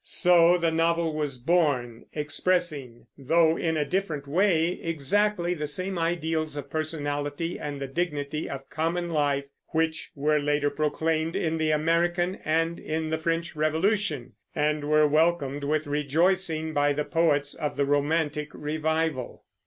[0.03, 6.57] So the novel was born, expressing, though in a different way, exactly the same ideals
[6.57, 11.69] of personality and of the dignity of common life which were later proclaimed in the
[11.69, 17.77] American and in the French Revolution, and were welcomed with rejoicing by the poets of
[17.77, 19.43] the romantic revival.